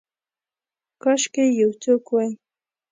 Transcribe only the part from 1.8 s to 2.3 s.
څوک وی